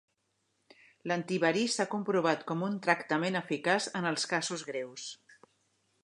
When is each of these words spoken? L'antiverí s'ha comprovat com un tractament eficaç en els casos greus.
L'antiverí 1.09 1.65
s'ha 1.73 1.85
comprovat 1.91 2.41
com 2.51 2.65
un 2.69 2.79
tractament 2.87 3.39
eficaç 3.41 3.89
en 3.99 4.07
els 4.13 4.25
casos 4.33 4.65
greus. 4.71 5.05